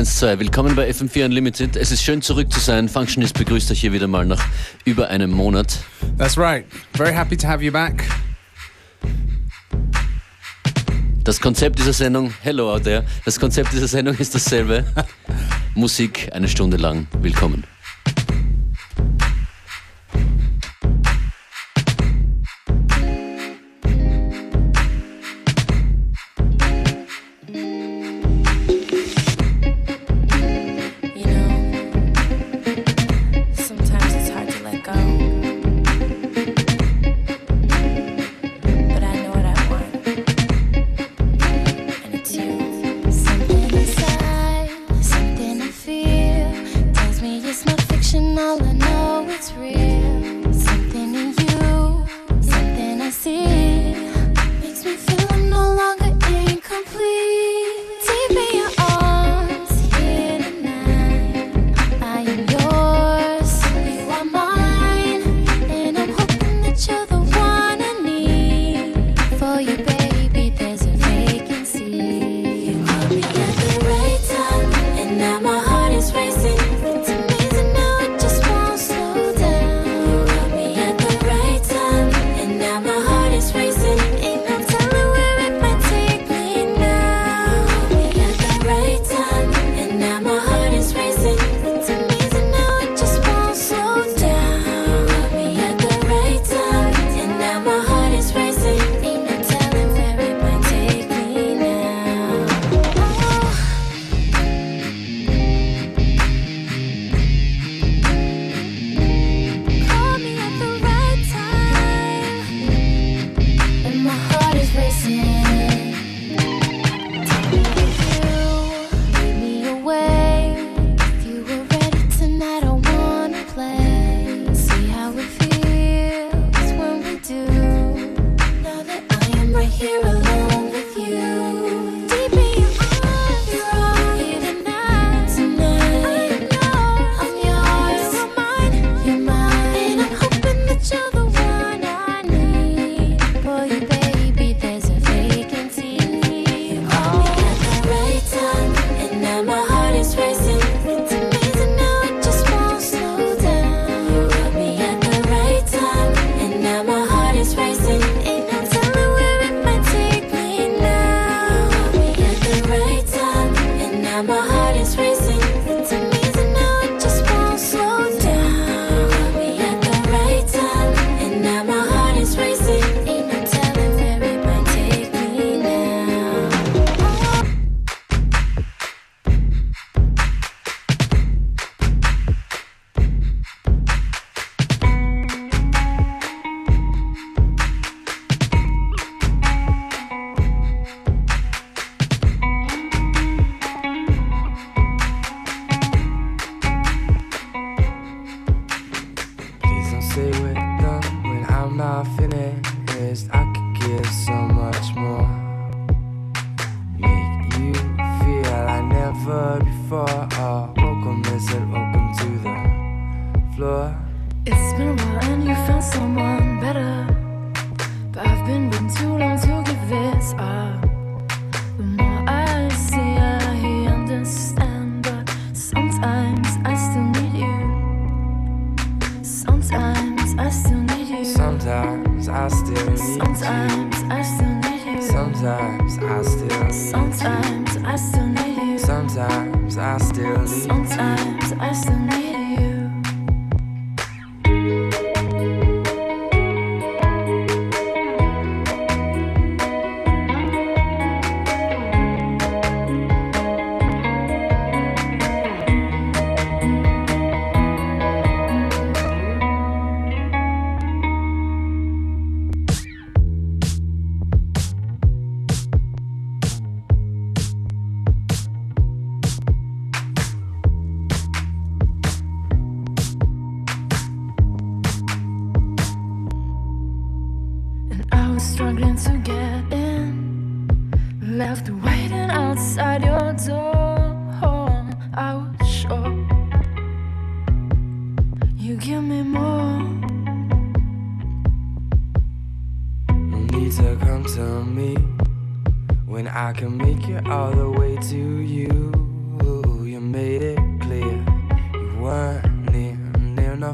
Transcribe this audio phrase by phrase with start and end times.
[0.00, 0.40] 1212.
[0.40, 1.76] Willkommen bei FM4 Unlimited.
[1.76, 2.88] Es ist schön zurück zu sein.
[2.88, 4.42] Functionist begrüßt euch hier wieder mal nach
[4.86, 5.80] über einem Monat.
[6.16, 6.64] That's right.
[6.94, 8.02] Very happy to have you back.
[11.22, 14.86] Das Konzept dieser Sendung, hello out there, das Konzept dieser Sendung ist dasselbe.
[15.74, 17.06] Musik eine Stunde lang.
[17.20, 17.64] Willkommen.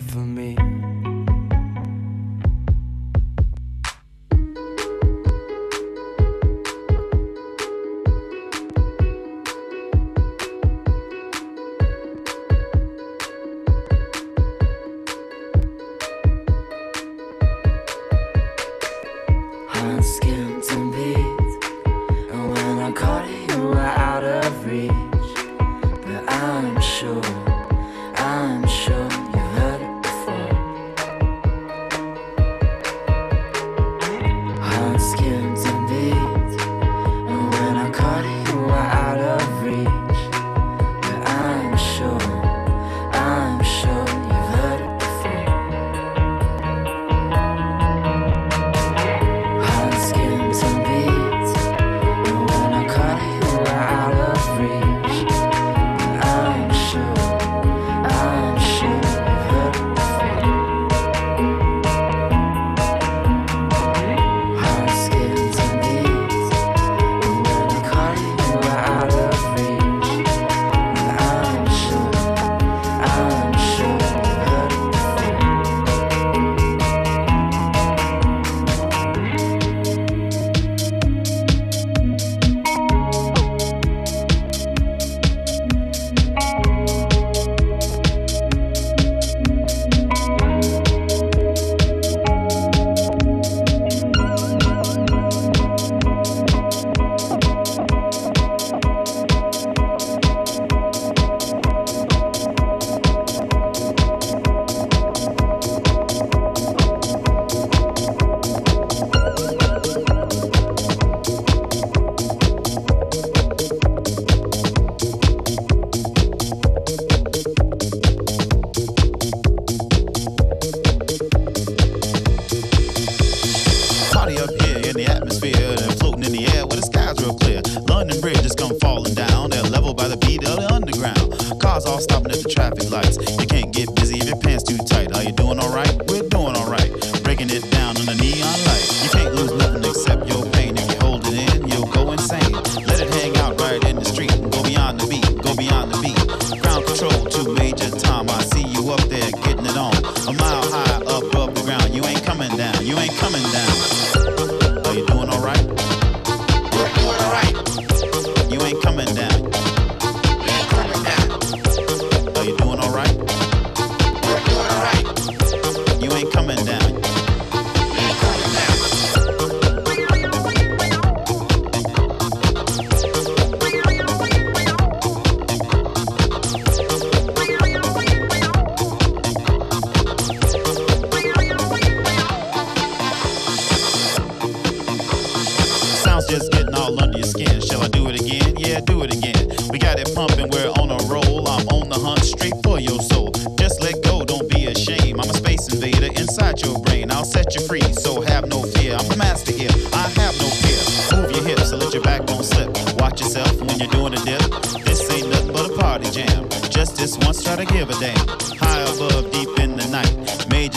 [0.00, 0.35] For me.
[0.35, 0.35] Um,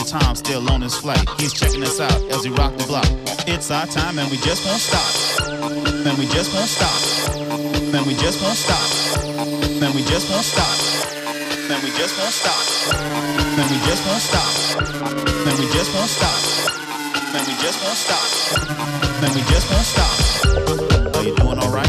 [0.10, 1.24] time, still on his flight.
[1.38, 3.06] He's checking us out as he rock the block.
[3.46, 5.06] It's our time and we just won't stop.
[5.46, 6.98] And we just won't stop.
[7.94, 8.82] And we just won't stop.
[9.38, 10.74] And we just won't stop.
[11.70, 12.58] And we just won't stop.
[13.60, 14.50] And we just won't stop.
[15.46, 16.39] And we just won't stop.
[17.36, 18.25] And we just won't stop.
[19.22, 21.16] And we just won't stop.
[21.16, 21.88] Are you doing alright?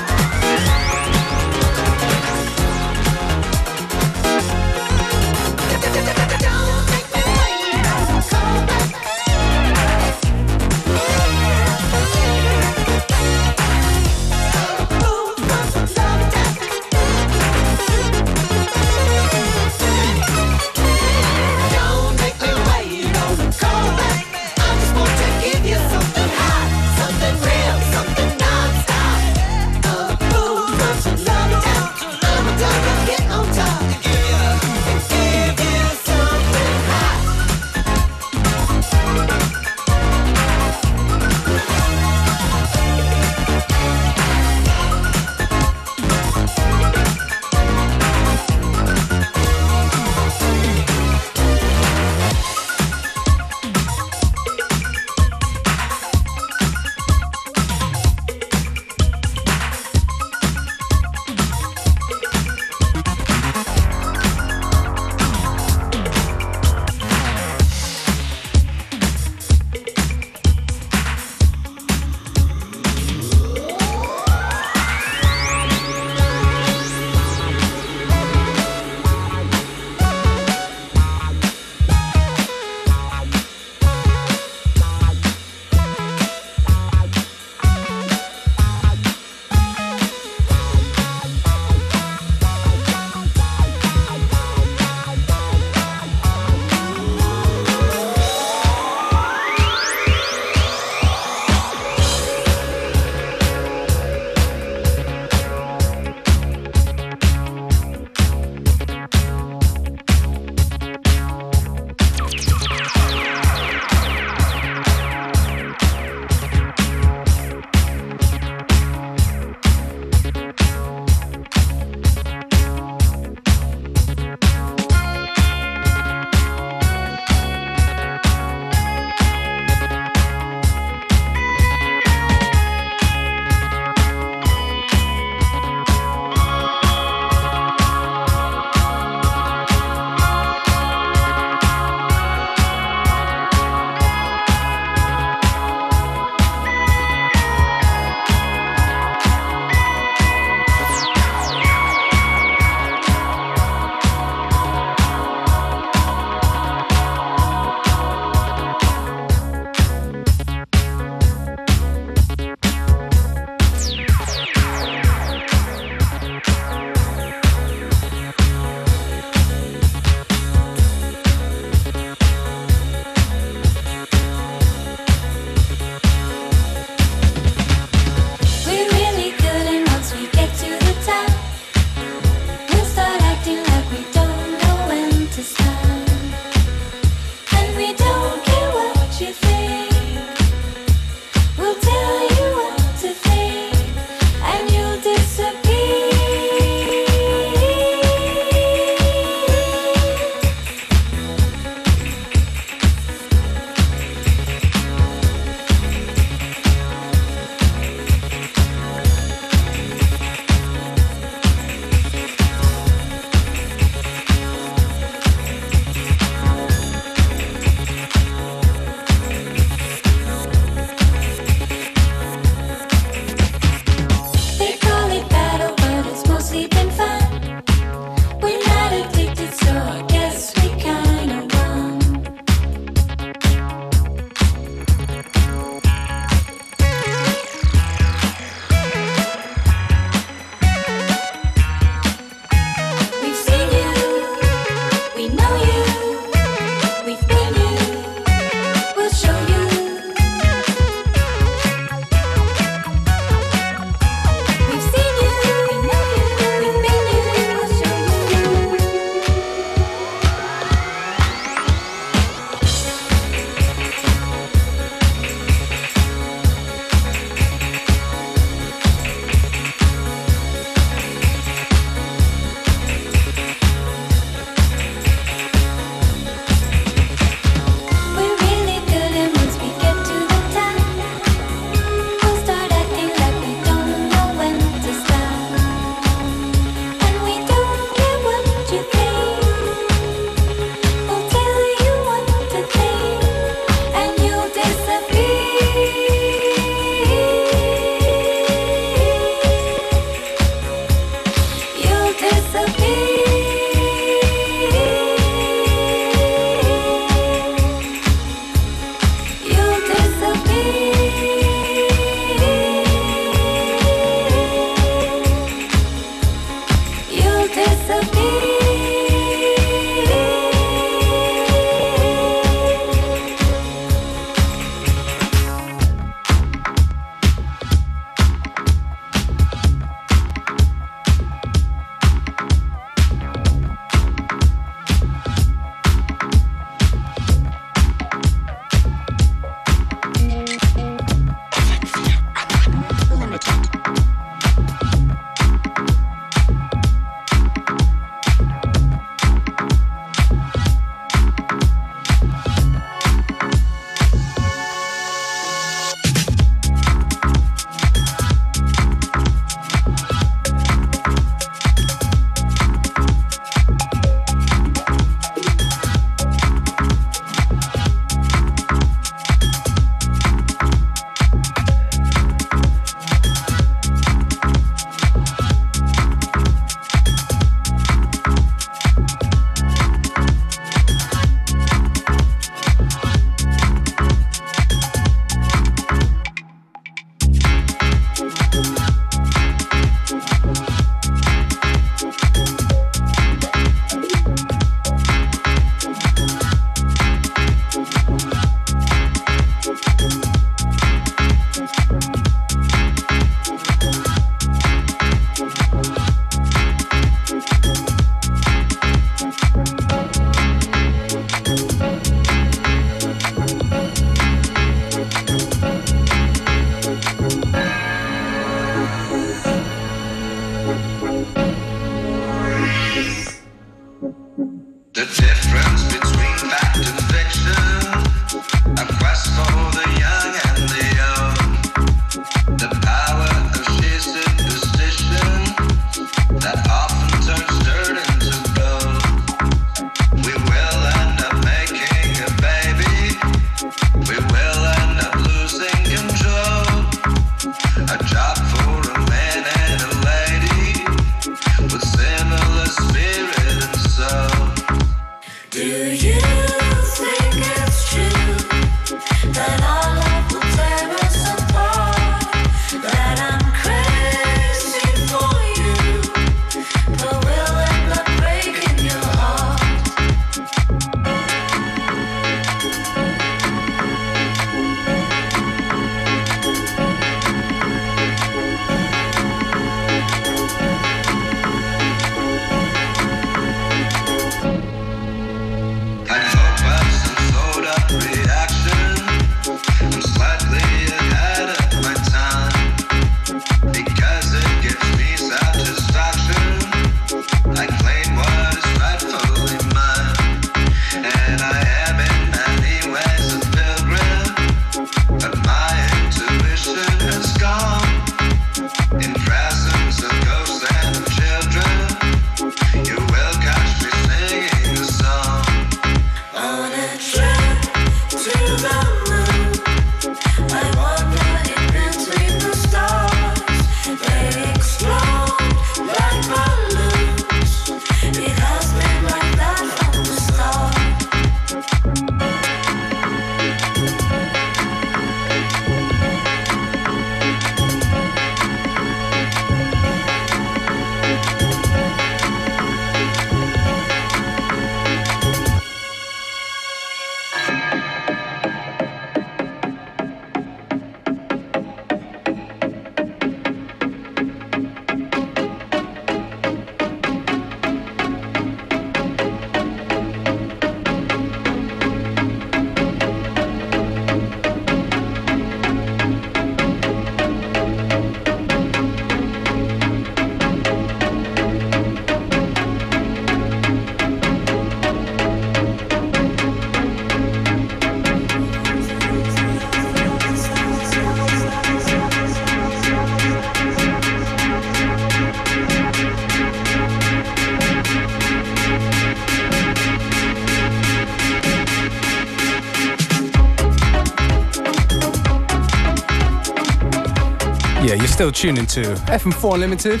[598.16, 600.00] Still tuning to FM4 Unlimited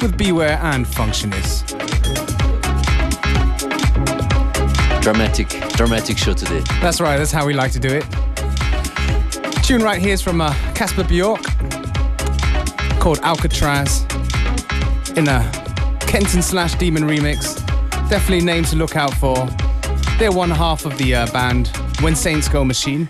[0.00, 1.66] with Beware and Functionist.
[5.02, 6.62] Dramatic, dramatic show today.
[6.80, 8.04] That's right, that's how we like to do it.
[9.64, 11.42] Tune right here is from uh, Kasper Bjørke
[13.00, 14.04] called Alcatraz
[15.16, 15.42] in a
[16.06, 17.56] Kenton slash Demon remix.
[18.08, 19.44] Definitely name to look out for.
[20.20, 23.08] They're one half of the uh, band When Saints Go Machine.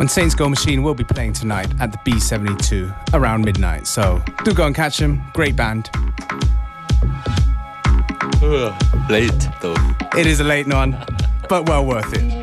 [0.00, 3.86] When Saints Go Machine will be playing tonight at the B72 around midnight.
[3.86, 5.22] So do go and catch them.
[5.34, 5.90] Great band.
[9.10, 9.76] Late though.
[10.16, 10.96] It is a late one,
[11.50, 12.39] but well worth it.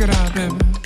[0.00, 0.79] Check it out, baby.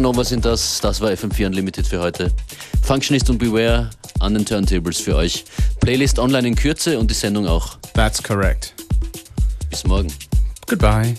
[0.00, 2.32] Jazzanova sind das, das war FM4 Unlimited für heute.
[2.82, 5.44] Functionist und Beware an den Turntables für euch.
[5.80, 7.76] Playlist online in Kürze und die Sendung auch.
[7.92, 8.72] That's correct.
[9.68, 10.10] Bis morgen.
[10.66, 11.16] Goodbye.